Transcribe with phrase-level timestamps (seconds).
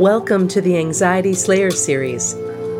[0.00, 2.34] Welcome to the Anxiety Slayer series.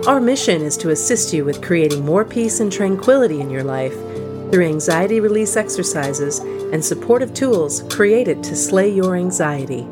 [0.08, 3.92] Our mission is to assist you with creating more peace and tranquility in your life
[4.50, 9.82] through anxiety release exercises and supportive tools created to slay your anxiety.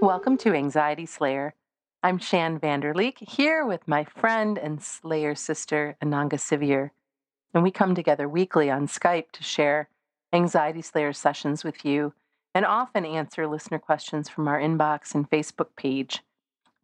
[0.00, 1.52] Welcome to Anxiety Slayer.
[2.04, 6.90] I'm Shann Vander Leek here with my friend and Slayer sister, Ananga Sivyer.
[7.52, 9.88] And we come together weekly on Skype to share
[10.32, 12.14] Anxiety Slayer sessions with you
[12.54, 16.22] and often answer listener questions from our inbox and Facebook page.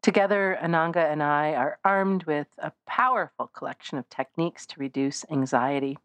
[0.03, 5.99] Together, Ananga and I are armed with a powerful collection of techniques to reduce anxiety.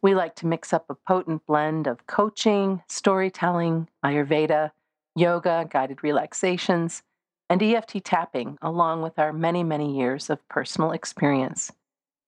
[0.00, 4.70] We like to mix up a potent blend of coaching, storytelling, Ayurveda,
[5.14, 7.02] yoga, guided relaxations,
[7.50, 11.72] and EFT tapping, along with our many, many years of personal experience.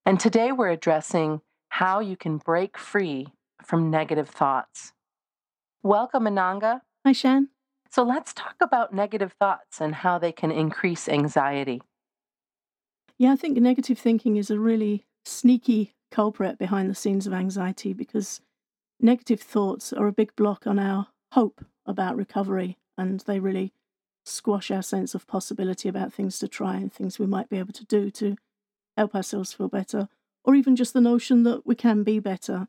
[0.05, 3.29] And today we're addressing how you can break free
[3.65, 4.93] from negative thoughts.
[5.83, 6.81] Welcome, Ananga.
[7.05, 7.49] Hi, Shann.
[7.91, 11.83] So let's talk about negative thoughts and how they can increase anxiety.
[13.19, 17.93] Yeah, I think negative thinking is a really sneaky culprit behind the scenes of anxiety
[17.93, 18.41] because
[19.01, 23.73] negative thoughts are a big block on our hope about recovery and they really
[24.25, 27.73] squash our sense of possibility about things to try and things we might be able
[27.73, 28.37] to do to
[28.97, 30.09] help ourselves feel better,
[30.45, 32.69] or even just the notion that we can be better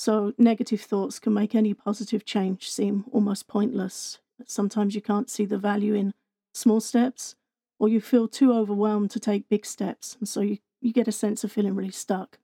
[0.00, 4.18] so, negative thoughts can make any positive change seem almost pointless.
[4.46, 6.14] Sometimes you can't see the value in
[6.54, 7.36] small steps,
[7.78, 10.16] or you feel too overwhelmed to take big steps.
[10.18, 12.38] And so you, you get a sense of feeling really stuck.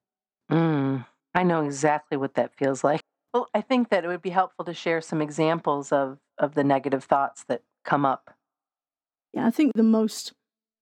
[0.53, 3.01] Mm, I know exactly what that feels like.
[3.33, 6.65] Well, I think that it would be helpful to share some examples of, of the
[6.65, 8.35] negative thoughts that come up.
[9.33, 10.35] Yeah, I think the most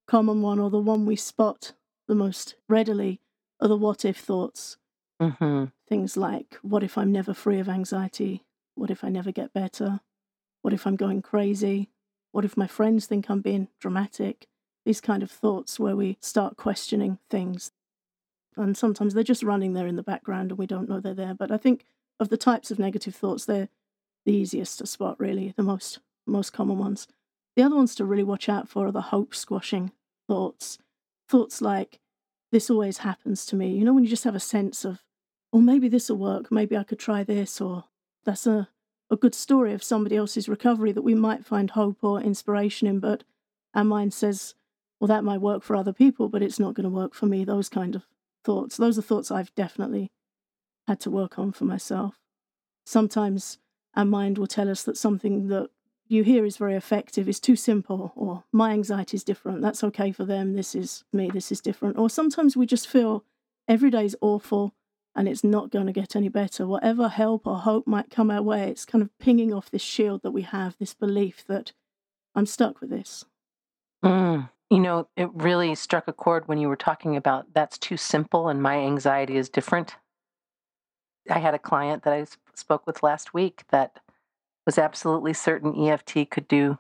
[0.09, 1.75] common one, or the one we spot
[2.09, 3.21] the most readily,
[3.61, 4.77] are the what if thoughts.
[5.21, 5.67] Mm-hmm.
[5.89, 8.45] Things like, what if I'm never free of anxiety?
[8.75, 10.01] What if I never get better?
[10.63, 11.91] What if I'm going crazy?
[12.33, 14.47] What if my friends think I'm being dramatic?
[14.85, 17.71] These kind of thoughts where we start questioning things.
[18.57, 21.35] And sometimes they're just running there in the background and we don't know they're there.
[21.35, 21.85] But I think
[22.21, 23.69] of the types of negative thoughts, they're
[24.25, 27.07] the easiest to spot, really, the most most common ones.
[27.57, 29.93] The other ones to really watch out for are the hope squashing
[30.27, 30.79] thoughts.
[31.29, 32.01] Thoughts like,
[32.55, 33.71] this always happens to me.
[33.71, 35.03] You know, when you just have a sense of,
[35.53, 37.85] oh, maybe this will work, maybe I could try this, or
[38.25, 38.69] that's a,
[39.11, 43.01] a good story of somebody else's recovery that we might find hope or inspiration in,
[43.01, 43.25] but
[43.75, 44.55] our mind says,
[45.01, 47.45] well, that might work for other people, but it's not going to work for me.
[47.45, 48.07] Those kind of
[48.45, 48.77] thoughts.
[48.77, 50.13] Those are thoughts I've definitely
[50.87, 52.21] had to work on for myself.
[52.87, 53.59] Sometimes
[53.97, 55.71] our mind will tell us that something that
[56.07, 59.63] you hear is very effective is too simple, or my anxiety is different.
[59.63, 60.55] That's okay for them.
[60.55, 61.31] This is me.
[61.33, 61.99] This is different.
[61.99, 63.25] Or sometimes we just feel
[63.67, 64.75] every day is awful
[65.17, 66.67] and it's not going to get any better.
[66.67, 70.23] Whatever help or hope might come our way, it's kind of pinging off this shield
[70.23, 71.73] that we have, this belief that
[72.35, 73.25] I'm stuck with this.
[74.05, 74.51] Mm.
[74.71, 78.49] You know, it really struck a chord when you were talking about that's too simple
[78.49, 79.97] and my anxiety is different.
[81.31, 84.01] I had a client that I spoke with last week that
[84.67, 86.79] was absolutely certain EFT could do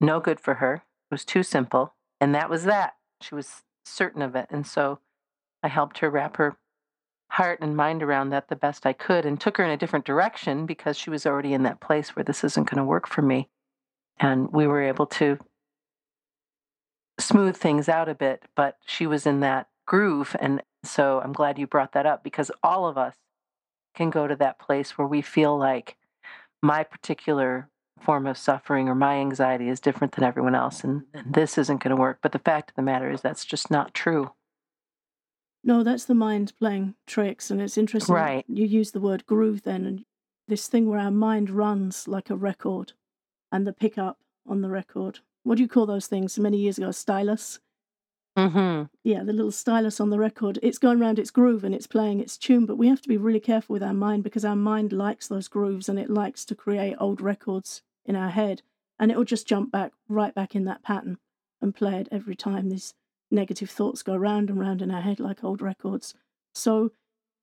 [0.00, 0.74] no good for her.
[0.74, 1.94] It was too simple.
[2.20, 2.94] And that was that.
[3.20, 4.46] She was certain of it.
[4.50, 4.98] And so
[5.62, 6.56] I helped her wrap her
[7.30, 10.04] heart and mind around that the best I could and took her in a different
[10.04, 13.22] direction because she was already in that place where this isn't going to work for
[13.22, 13.48] me.
[14.18, 15.38] And we were able to
[17.18, 20.36] smooth things out a bit, but she was in that groove.
[20.40, 23.16] And so I'm glad you brought that up because all of us
[23.94, 25.96] can go to that place where we feel like
[26.62, 27.68] my particular
[28.00, 31.82] form of suffering or my anxiety is different than everyone else and, and this isn't
[31.82, 34.32] going to work but the fact of the matter is that's just not true.
[35.64, 38.44] No that's the mind playing tricks and it's interesting right.
[38.48, 40.04] you use the word groove then and
[40.48, 42.92] this thing where our mind runs like a record
[43.52, 44.18] and the pickup
[44.48, 45.20] on the record.
[45.44, 46.38] What do you call those things?
[46.38, 47.60] Many years ago stylus
[48.36, 48.84] Mm-hmm.
[49.04, 52.20] Yeah, the little stylus on the record, it's going around its groove and it's playing
[52.20, 54.92] its tune, but we have to be really careful with our mind because our mind
[54.92, 58.62] likes those grooves and it likes to create old records in our head.
[58.98, 61.18] And it will just jump back right back in that pattern
[61.60, 62.94] and play it every time these
[63.30, 66.14] negative thoughts go round and round in our head like old records.
[66.54, 66.92] So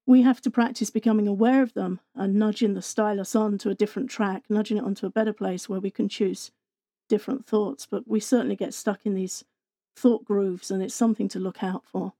[0.07, 3.75] we have to practice becoming aware of them and nudging the stylus on to a
[3.75, 6.51] different track, nudging it onto a better place where we can choose
[7.07, 7.85] different thoughts.
[7.85, 9.43] But we certainly get stuck in these
[9.99, 12.13] thought grooves, and it's something to look out for.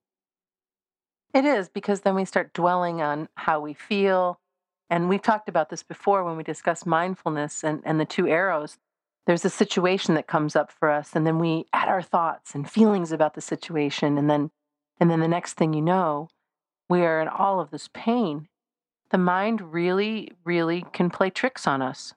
[1.33, 4.39] It is because then we start dwelling on how we feel.
[4.89, 8.77] And we've talked about this before when we discussed mindfulness and, and the two arrows.
[9.27, 12.69] There's a situation that comes up for us, and then we add our thoughts and
[12.69, 14.17] feelings about the situation.
[14.17, 14.49] And then,
[14.99, 16.29] and then the next thing you know,
[16.89, 18.47] we are in all of this pain.
[19.11, 22.13] the mind really, really can play tricks on us.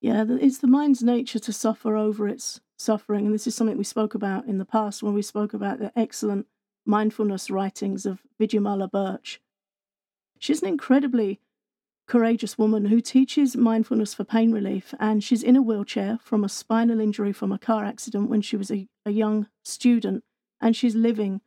[0.00, 3.26] Yeah, it's the mind's nature to suffer over its suffering.
[3.26, 5.92] And this is something we spoke about in the past when we spoke about the
[5.96, 6.46] excellent
[6.86, 9.40] mindfulness writings of Vidyamala Birch.
[10.38, 11.40] She's an incredibly
[12.08, 16.48] courageous woman who teaches mindfulness for pain relief, and she's in a wheelchair from a
[16.48, 20.24] spinal injury from a car accident when she was a, a young student,
[20.60, 21.40] and she's living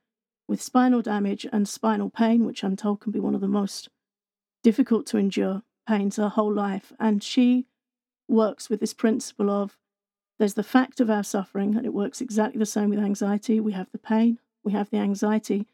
[0.47, 3.89] with spinal damage and spinal pain, which I'm told can be one of the most
[4.63, 6.93] difficult to endure pains her whole life.
[6.99, 7.65] And she
[8.29, 9.77] works with this principle of
[10.43, 13.61] there's the fact of our suffering, and it works exactly the same with anxiety.
[13.61, 15.67] We have the pain, we have the anxiety,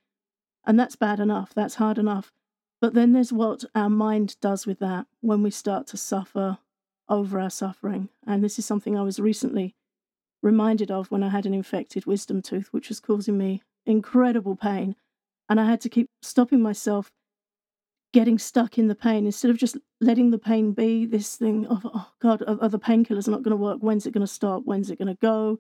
[0.63, 2.31] and that's bad enough, that's hard enough.
[2.80, 6.60] But then there's what our mind does with that when we start to suffer
[7.10, 8.10] over our suffering.
[8.27, 9.74] And this is something I was recently
[10.44, 14.95] reminded of when I had an infected wisdom tooth, which was causing me incredible pain.
[15.50, 17.10] And I had to keep stopping myself
[18.11, 21.85] getting stuck in the pain instead of just letting the pain be this thing of,
[21.85, 23.79] oh God, are, are the painkillers not going to work?
[23.81, 24.63] When's it going to stop?
[24.65, 25.59] When's it going to go?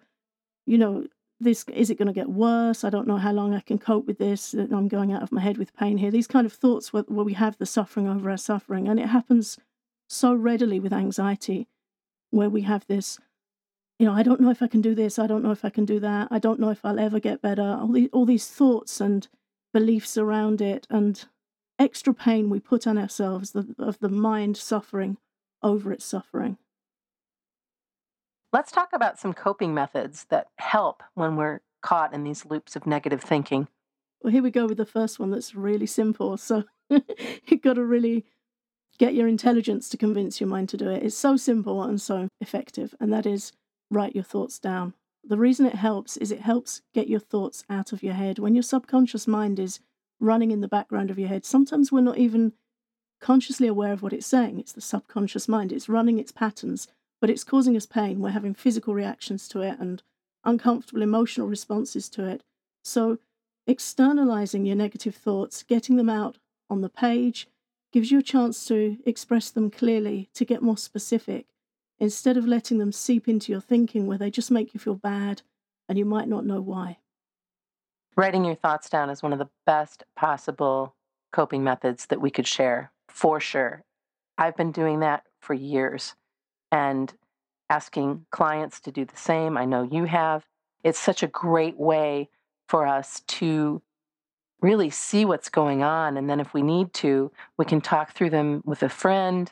[0.65, 1.05] You know,
[1.39, 2.83] this is it going to get worse?
[2.83, 4.53] I don't know how long I can cope with this.
[4.53, 6.11] I'm going out of my head with pain here.
[6.11, 8.87] These kind of thoughts where, where we have the suffering over our suffering.
[8.87, 9.57] And it happens
[10.07, 11.67] so readily with anxiety,
[12.31, 13.19] where we have this,
[13.99, 15.19] you know, I don't know if I can do this.
[15.19, 16.27] I don't know if I can do that.
[16.31, 17.77] I don't know if I'll ever get better.
[17.79, 19.27] All all these thoughts and
[19.71, 20.87] beliefs around it.
[20.89, 21.25] And
[21.79, 25.17] extra pain we put on ourselves the, of the mind suffering
[25.63, 26.57] over its suffering.
[28.51, 32.85] Let's talk about some coping methods that help when we're caught in these loops of
[32.85, 33.67] negative thinking.
[34.21, 36.35] Well, here we go with the first one that's really simple.
[36.37, 38.25] So you've got to really
[38.97, 41.03] get your intelligence to convince your mind to do it.
[41.03, 43.53] It's so simple and so effective, and that is
[43.89, 44.93] write your thoughts down.
[45.23, 48.39] The reason it helps is it helps get your thoughts out of your head.
[48.39, 49.79] When your subconscious mind is
[50.19, 51.45] running in the background of your head.
[51.45, 52.53] Sometimes we're not even
[53.19, 54.59] consciously aware of what it's saying.
[54.59, 55.71] It's the subconscious mind.
[55.71, 56.87] It's running its patterns,
[57.21, 58.19] but it's causing us pain.
[58.19, 60.01] We're having physical reactions to it and
[60.43, 62.43] uncomfortable emotional responses to it.
[62.83, 63.19] So,
[63.67, 66.37] externalizing your negative thoughts, getting them out
[66.69, 67.47] on the page,
[67.91, 71.47] gives you a chance to express them clearly, to get more specific,
[71.99, 75.41] instead of letting them seep into your thinking where they just make you feel bad
[75.87, 76.98] and you might not know why.
[78.15, 80.95] Writing your thoughts down is one of the best possible
[81.31, 83.83] coping methods that we could share, for sure.
[84.37, 86.15] I've been doing that for years
[86.71, 87.13] and
[87.69, 89.57] asking clients to do the same.
[89.57, 90.45] I know you have.
[90.83, 92.29] It's such a great way
[92.67, 93.81] for us to
[94.61, 96.17] really see what's going on.
[96.17, 99.49] And then if we need to, we can talk through them with a friend,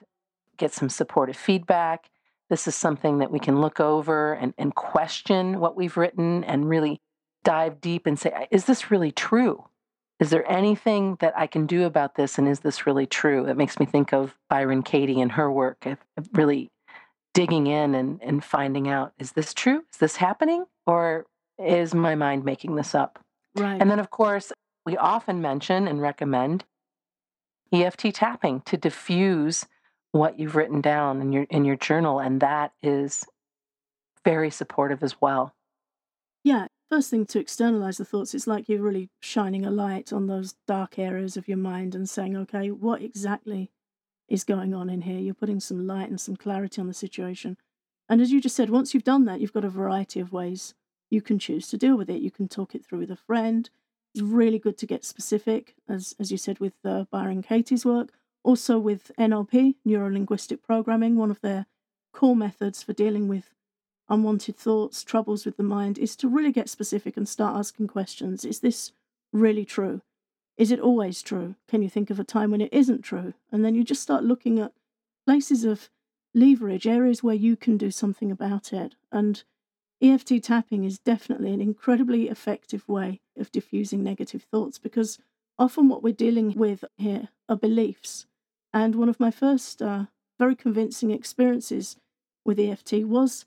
[0.57, 2.09] get some supportive feedback.
[2.49, 6.67] This is something that we can look over and, and question what we've written and
[6.67, 7.01] really
[7.47, 9.63] dive deep and say, is this really true?
[10.19, 12.37] Is there anything that I can do about this?
[12.37, 13.45] And is this really true?
[13.45, 15.87] It makes me think of Byron Katie and her work,
[16.33, 16.69] really
[17.33, 19.85] digging in and, and finding out, is this true?
[19.93, 20.65] Is this happening?
[20.85, 21.25] Or
[21.57, 23.17] is my mind making this up?
[23.55, 23.79] Right.
[23.79, 24.51] And then, of course,
[24.85, 26.65] we often mention and recommend
[27.71, 29.65] EFT tapping to diffuse
[30.11, 33.25] what you've written down in your in your journal, and that is
[34.25, 35.53] very supportive as well.
[36.43, 40.27] Yeah, First thing to externalize the thoughts, it's like you're really shining a light on
[40.27, 43.71] those dark areas of your mind and saying, okay, what exactly
[44.29, 45.19] is going on in here?
[45.19, 47.57] You're putting some light and some clarity on the situation.
[48.07, 50.75] And as you just said, once you've done that, you've got a variety of ways
[51.09, 52.21] you can choose to deal with it.
[52.21, 53.69] You can talk it through with a friend.
[54.15, 58.13] It's really good to get specific, as, as you said with uh, Byron Katie's work.
[58.43, 61.65] Also with NLP, Neuro Linguistic Programming, one of their
[62.13, 63.53] core methods for dealing with
[64.09, 68.45] unwanted thoughts, troubles with the mind, is to really get specific and start asking questions.
[68.45, 68.91] Is this
[69.33, 70.01] really true?
[70.57, 71.55] Is it always true?
[71.67, 73.33] Can you think of a time when it isn't true?
[73.51, 74.73] And then you just start looking at
[75.25, 75.89] places of
[76.33, 78.95] leverage, areas where you can do something about it.
[79.11, 79.43] And
[80.01, 85.19] EFT tapping is definitely an incredibly effective way of diffusing negative thoughts because
[85.59, 88.25] often what we're dealing with here are beliefs.
[88.73, 90.05] And one of my first uh,
[90.37, 91.97] very convincing experiences
[92.45, 93.45] with EFT was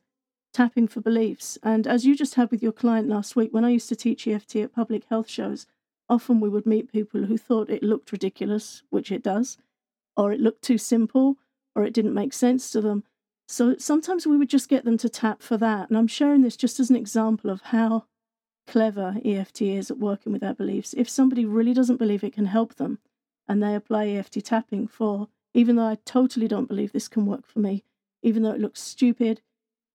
[0.52, 1.58] tapping for beliefs.
[1.62, 4.26] And as you just had with your client last week, when I used to teach
[4.26, 5.66] EFT at public health shows,
[6.08, 9.58] often we would meet people who thought it looked ridiculous, which it does,
[10.16, 11.36] or it looked too simple,
[11.74, 13.04] or it didn't make sense to them.
[13.48, 15.88] So sometimes we would just get them to tap for that.
[15.88, 18.04] And I'm sharing this just as an example of how
[18.66, 20.94] clever EFT is at working with our beliefs.
[20.96, 22.98] If somebody really doesn't believe it can help them
[23.48, 27.44] and they apply EFT tapping for, even though I totally don't believe this can work
[27.44, 27.82] for me,
[28.22, 29.40] even though it looks stupid,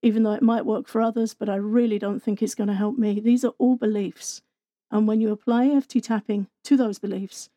[0.05, 2.75] even though it might work for others, but I really don't think it's going to
[2.75, 3.19] help me.
[3.19, 4.43] These are all beliefs.
[4.91, 7.49] And when you apply EFT tapping to those beliefs,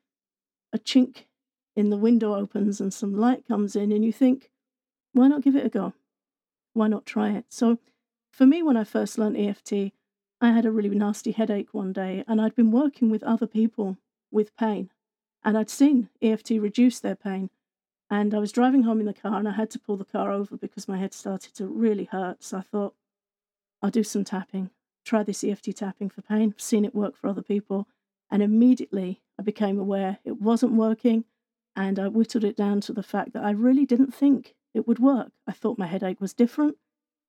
[0.72, 1.24] a chink
[1.76, 4.50] in the window opens and some light comes in, and you think,
[5.12, 5.92] why not give it a go?
[6.72, 7.44] Why not try it?
[7.50, 7.80] So,
[8.32, 9.92] for me, when I first learned EFT,
[10.40, 13.98] I had a really nasty headache one day, and I'd been working with other people
[14.30, 14.88] with pain,
[15.44, 17.50] and I'd seen EFT reduce their pain.
[18.10, 20.30] And I was driving home in the car, and I had to pull the car
[20.30, 22.42] over because my head started to really hurt.
[22.42, 22.94] So I thought,
[23.82, 24.70] I'll do some tapping,
[25.04, 26.54] try this EFT tapping for pain.
[26.54, 27.86] I've seen it work for other people.
[28.30, 31.24] And immediately I became aware it wasn't working.
[31.76, 34.98] And I whittled it down to the fact that I really didn't think it would
[34.98, 35.32] work.
[35.46, 36.76] I thought my headache was different.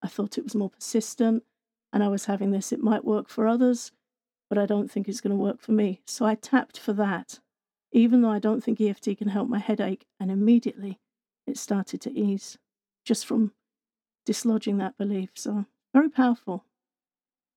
[0.01, 1.43] I thought it was more persistent.
[1.93, 3.91] And I was having this, it might work for others,
[4.49, 6.01] but I don't think it's going to work for me.
[6.05, 7.39] So I tapped for that,
[7.91, 10.05] even though I don't think EFT can help my headache.
[10.19, 10.99] And immediately
[11.47, 12.57] it started to ease
[13.05, 13.53] just from
[14.25, 15.31] dislodging that belief.
[15.35, 16.65] So very powerful.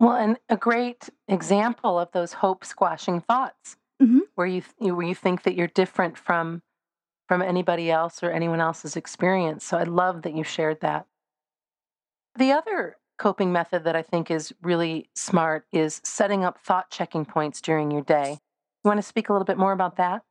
[0.01, 5.15] Well, and a great example of those hope squashing thoughts, hmm where you where you
[5.15, 6.63] think that you're different from
[7.29, 9.65] from anybody else or anyone else's experience.
[9.65, 11.07] So I love that you shared that.
[12.37, 17.25] The other coping method that I think is really smart is setting up thought checking
[17.25, 18.39] points during your day.
[18.85, 20.23] You want to speak a little bit more about that?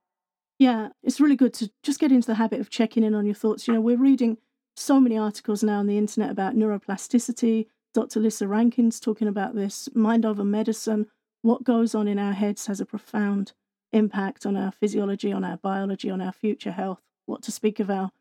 [0.60, 3.36] Yeah, it's really good to just get into the habit of checking in on your
[3.36, 3.68] thoughts.
[3.68, 4.38] You know, we're reading
[4.76, 8.20] so many articles now on the internet about neuroplasticity, Dr.
[8.20, 11.08] Lissa Rankin's talking about this mind over medicine.
[11.42, 13.54] What goes on in our heads has a profound
[13.92, 17.90] impact on our physiology, on our biology, on our future health, what to speak of
[17.90, 18.12] our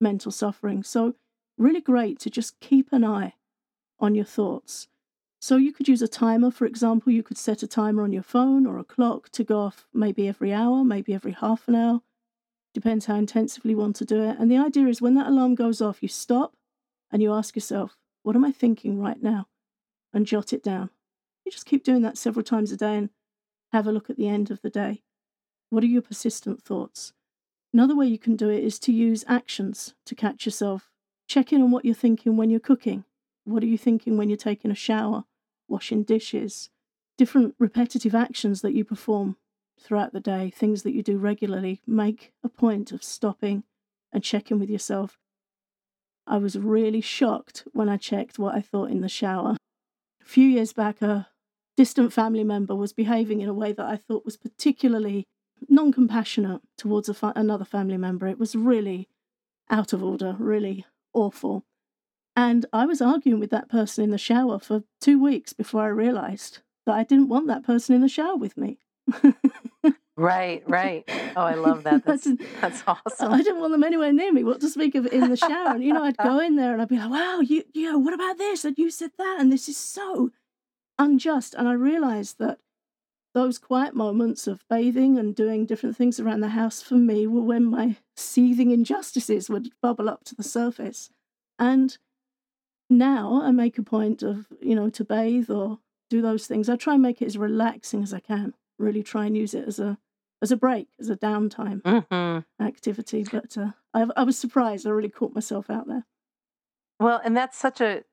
[0.00, 0.82] mental suffering.
[0.82, 1.14] So,
[1.58, 3.34] really great to just keep an eye
[4.00, 4.88] on your thoughts.
[5.40, 7.12] So, you could use a timer, for example.
[7.12, 10.26] You could set a timer on your phone or a clock to go off maybe
[10.26, 12.00] every hour, maybe every half an hour.
[12.74, 14.36] Depends how intensively you want to do it.
[14.38, 16.54] And the idea is when that alarm goes off, you stop
[17.10, 19.46] and you ask yourself, what am I thinking right now?
[20.12, 20.90] And jot it down.
[21.44, 23.10] You just keep doing that several times a day and
[23.72, 25.02] have a look at the end of the day.
[25.70, 27.12] What are your persistent thoughts?
[27.72, 30.90] Another way you can do it is to use actions to catch yourself.
[31.26, 33.04] Check in on what you're thinking when you're cooking.
[33.44, 35.24] What are you thinking when you're taking a shower,
[35.68, 36.70] washing dishes?
[37.16, 39.36] Different repetitive actions that you perform
[39.80, 41.80] throughout the day, things that you do regularly.
[41.86, 43.64] Make a point of stopping
[44.12, 45.18] and checking with yourself
[46.28, 49.56] I was really shocked when I checked what I thought in the shower.
[50.20, 51.28] A few years back, a
[51.74, 55.24] distant family member was behaving in a way that I thought was particularly
[55.70, 58.26] non compassionate towards fa- another family member.
[58.26, 59.08] It was really
[59.70, 60.84] out of order, really
[61.14, 61.64] awful.
[62.38, 65.88] And I was arguing with that person in the shower for two weeks before I
[65.88, 68.78] realized that I didn't want that person in the shower with me.
[70.16, 71.08] Right, right.
[71.36, 72.04] Oh, I love that.
[72.04, 72.28] That's
[72.60, 73.32] that's awesome.
[73.32, 74.42] I didn't want them anywhere near me.
[74.42, 75.74] What to speak of in the shower?
[75.74, 77.98] And you know, I'd go in there and I'd be like, "Wow, you, you know,
[77.98, 78.64] what about this?
[78.64, 80.30] And you said that, and this is so
[80.98, 82.58] unjust." And I realized that
[83.32, 87.42] those quiet moments of bathing and doing different things around the house for me were
[87.42, 91.10] when my seething injustices would bubble up to the surface.
[91.60, 91.96] And
[92.90, 95.78] now I make a point of, you know, to bathe or
[96.10, 96.68] do those things.
[96.68, 98.54] I try and make it as relaxing as I can.
[98.78, 99.98] Really try and use it as a
[100.40, 102.64] as a break, as a downtime mm-hmm.
[102.64, 103.24] activity.
[103.30, 104.86] But uh, I, I was surprised.
[104.86, 106.06] I really caught myself out there.
[107.00, 108.04] Well, and that's such a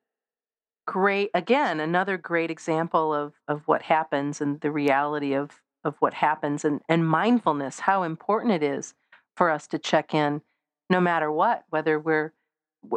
[0.87, 6.15] great, again, another great example of of what happens and the reality of of what
[6.15, 7.81] happens and and mindfulness.
[7.81, 8.93] How important it is
[9.37, 10.41] for us to check in,
[10.89, 12.33] no matter what, whether we're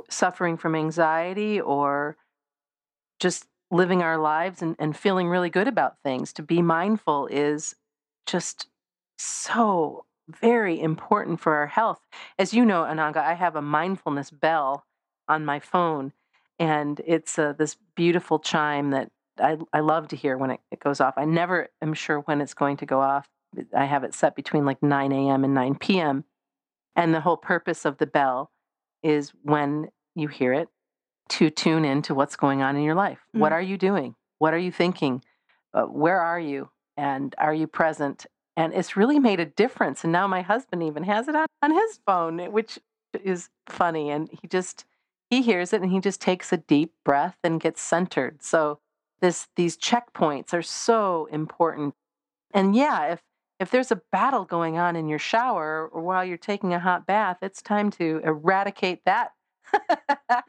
[0.08, 2.16] suffering from anxiety or
[3.20, 6.32] just living our lives and, and feeling really good about things.
[6.34, 7.74] To be mindful is
[8.26, 8.68] just
[9.18, 12.00] so very important for our health.
[12.38, 14.84] As you know, Ananga, I have a mindfulness bell
[15.26, 16.12] on my phone,
[16.58, 20.80] and it's uh, this beautiful chime that I, I love to hear when it, it
[20.80, 21.14] goes off.
[21.16, 23.28] I never am sure when it's going to go off.
[23.74, 25.44] I have it set between like 9 a.m.
[25.44, 26.24] and 9 p.m.
[26.96, 28.50] And the whole purpose of the bell
[29.02, 30.68] is when you hear it
[31.30, 33.18] to tune into what's going on in your life.
[33.34, 33.40] Mm.
[33.40, 34.14] What are you doing?
[34.38, 35.22] What are you thinking?
[35.74, 36.70] Uh, where are you?
[36.96, 38.26] And are you present?
[38.58, 40.02] and it's really made a difference.
[40.02, 42.76] And now my husband even has it on, on his phone, which
[43.22, 44.10] is funny.
[44.10, 44.84] And he just
[45.30, 48.42] he hears it and he just takes a deep breath and gets centered.
[48.42, 48.80] So
[49.20, 51.94] this these checkpoints are so important.
[52.52, 53.20] And yeah, if
[53.60, 57.06] if there's a battle going on in your shower or while you're taking a hot
[57.06, 59.32] bath, it's time to eradicate that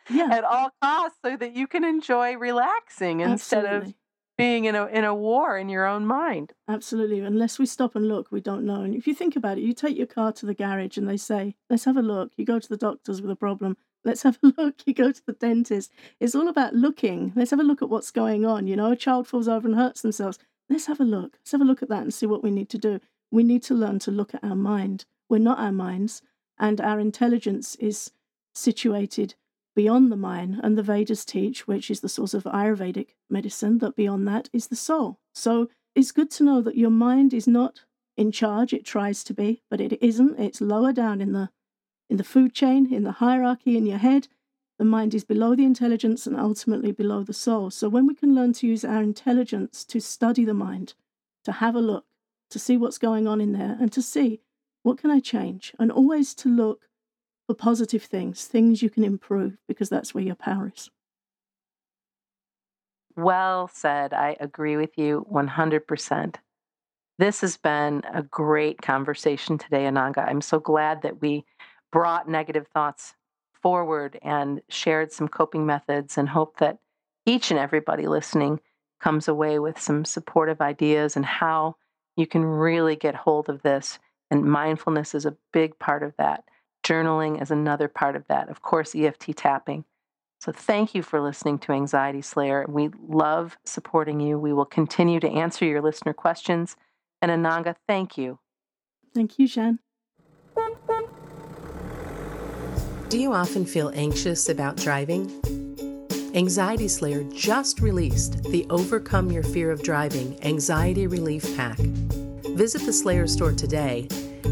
[0.09, 0.29] yeah.
[0.31, 3.93] at all costs so that you can enjoy relaxing instead of
[4.37, 6.53] being in a in a war in your own mind.
[6.67, 7.19] Absolutely.
[7.19, 8.81] Unless we stop and look, we don't know.
[8.81, 11.17] And if you think about it, you take your car to the garage and they
[11.17, 13.75] say, "Let's have a look." You go to the doctors with a problem.
[14.05, 14.75] Let's have a look.
[14.85, 15.91] You go to the dentist.
[16.21, 17.33] It's all about looking.
[17.35, 18.65] Let's have a look at what's going on.
[18.67, 20.39] You know, a child falls over and hurts themselves.
[20.69, 21.37] Let's have a look.
[21.39, 22.99] Let's have a look at that and see what we need to do.
[23.31, 25.05] We need to learn to look at our mind.
[25.27, 26.21] We're not our minds.
[26.59, 28.11] and our intelligence is
[28.53, 29.35] situated
[29.75, 30.59] beyond the mind.
[30.61, 34.67] And the Vedas teach, which is the source of Ayurvedic medicine, that beyond that is
[34.67, 35.19] the soul.
[35.33, 37.85] So it's good to know that your mind is not
[38.17, 38.73] in charge.
[38.73, 40.37] It tries to be, but it isn't.
[40.37, 41.49] It's lower down in the
[42.09, 44.27] in the food chain, in the hierarchy in your head.
[44.79, 47.69] The mind is below the intelligence and ultimately below the soul.
[47.69, 50.93] So when we can learn to use our intelligence to study the mind,
[51.43, 52.05] to have a look,
[52.49, 54.39] to see what's going on in there, and to see
[54.83, 56.87] what can I change, and always to look
[57.45, 60.89] for positive things, things you can improve, because that's where your power is.
[63.17, 64.13] Well said.
[64.13, 66.35] I agree with you 100%.
[67.17, 70.25] This has been a great conversation today, Ananga.
[70.25, 71.43] I'm so glad that we
[71.91, 73.13] brought negative thoughts
[73.61, 76.79] forward and shared some coping methods and hope that
[77.25, 78.59] each and everybody listening
[78.99, 81.75] comes away with some supportive ideas and how
[82.15, 83.99] you can really get hold of this.
[84.29, 86.43] And mindfulness is a big part of that.
[86.83, 88.49] Journaling is another part of that.
[88.49, 89.85] Of course, EFT tapping.
[90.39, 92.65] So, thank you for listening to Anxiety Slayer.
[92.69, 94.39] We love supporting you.
[94.39, 96.77] We will continue to answer your listener questions.
[97.21, 98.39] And Ananga, thank you.
[99.13, 99.79] Thank you, Jen.
[103.09, 105.31] Do you often feel anxious about driving?
[106.35, 111.79] Anxiety Slayer just released the Overcome Your Fear of Driving Anxiety Relief Pack.
[111.79, 114.07] Visit the Slayer store today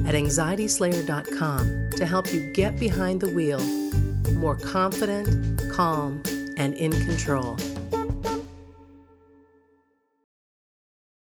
[0.07, 3.59] at anxietyslayer.com to help you get behind the wheel
[4.33, 6.23] more confident, calm,
[6.57, 7.57] and in control.